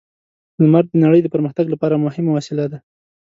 [0.61, 2.77] لمر د نړۍ د پرمختګ لپاره مهمه وسیله ده.